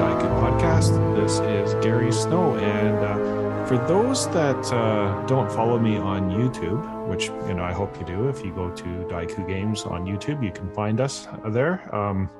[0.00, 0.96] Daiku Podcast.
[1.14, 7.06] This is Gary Snow, and uh, for those that uh, don't follow me on YouTube,
[7.06, 10.42] which you know I hope you do, if you go to Daiku Games on YouTube,
[10.42, 11.94] you can find us there.
[11.94, 12.30] Um,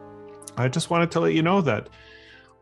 [0.56, 1.90] I just wanted to let you know that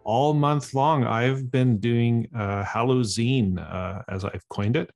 [0.02, 4.90] all month long I've been doing uh, uh, as I've coined it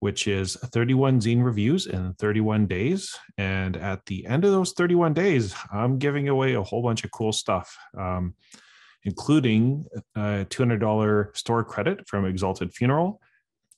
[0.00, 3.16] which is 31 zine reviews in 31 days.
[3.36, 7.10] And at the end of those 31 days, I'm giving away a whole bunch of
[7.10, 8.34] cool stuff, um,
[9.08, 13.20] including a $200 store credit from Exalted Funeral.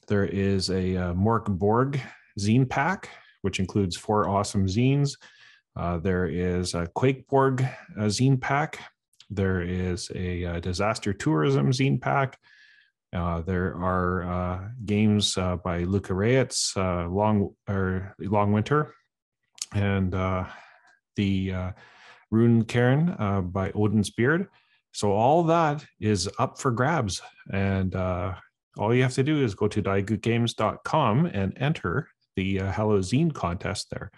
[0.08, 2.00] There is a uh, Mork Borg
[2.38, 3.08] zine pack,
[3.42, 5.16] which includes four awesome zines.
[5.76, 8.78] Uh, there is a Quake Borg uh, zine pack.
[9.30, 12.38] There is a, uh, disaster tourism zine pack
[13.12, 18.94] uh, there are uh, games uh, by Luca Reyes, uh, Long or Long Winter,
[19.74, 20.44] and uh,
[21.16, 21.70] the uh,
[22.32, 24.48] Runecairn by Odin's Beard.
[24.92, 29.68] So all that is up for grabs, and all you have to do is go
[29.68, 34.10] to daigogames.com and enter the Halloween contest there.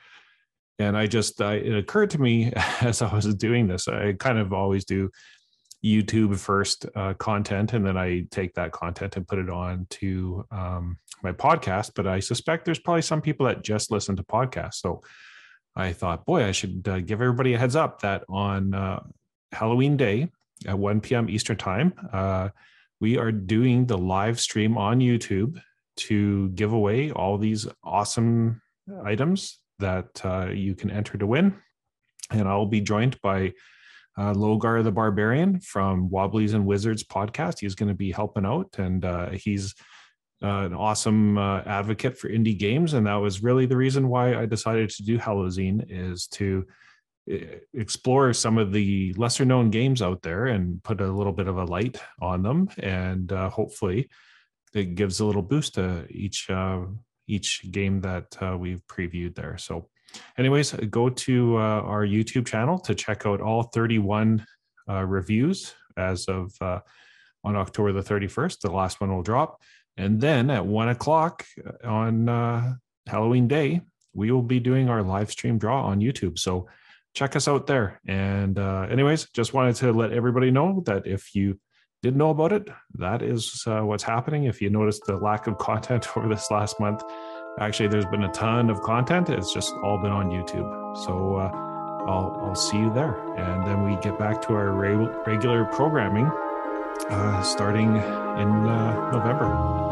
[0.79, 4.53] And I just it occurred to me as I was doing this, I kind of
[4.53, 5.11] always do
[5.85, 10.45] YouTube first uh, content, and then I take that content and put it on to
[10.51, 11.93] um, my podcast.
[11.95, 14.75] But I suspect there's probably some people that just listen to podcasts.
[14.75, 15.01] So
[15.75, 19.03] I thought, boy, I should uh, give everybody a heads up that on uh,
[19.51, 20.29] Halloween Day
[20.67, 21.29] at 1 p.m.
[21.29, 22.49] Eastern Time, uh,
[23.01, 25.61] we are doing the live stream on YouTube
[25.97, 28.63] to give away all these awesome
[29.05, 31.55] items that uh, you can enter to win.
[32.31, 33.53] And I'll be joined by
[34.17, 37.61] uh, Logar the Barbarian from Wobblies and Wizards podcast.
[37.61, 39.75] He's going to be helping out, and uh, he's
[40.43, 42.95] uh, an awesome uh, advocate for indie games.
[42.95, 46.67] And that was really the reason why I decided to do Halloween is to
[47.27, 51.57] explore some of the lesser known games out there and put a little bit of
[51.57, 54.09] a light on them, and uh, hopefully
[54.75, 56.81] it gives a little boost to each uh,
[57.29, 59.57] each game that we've previewed there.
[59.57, 59.89] So
[60.39, 64.45] anyways, go to uh, our YouTube channel to check out all 31
[64.89, 66.81] uh, reviews as of uh,
[67.45, 68.61] on October the 31st.
[68.61, 69.61] The last one will drop.
[69.97, 72.75] And then at one o'clock uh, on uh,
[73.07, 73.83] Halloween Day,
[74.15, 76.39] we will be doing our live stream draw on YouTube.
[76.39, 76.69] So
[77.15, 78.01] check us out there.
[78.07, 81.59] And, uh, anyways, just wanted to let everybody know that if you
[82.03, 84.45] didn't know about it, that is what's happening.
[84.45, 87.03] If you noticed the lack of content over this last month,
[87.59, 89.29] Actually, there's been a ton of content.
[89.29, 90.97] It's just all been on YouTube.
[91.05, 91.51] So uh,
[92.09, 93.15] I'll, I'll see you there.
[93.37, 96.31] And then we get back to our re- regular programming
[97.11, 99.92] uh, starting in uh, November.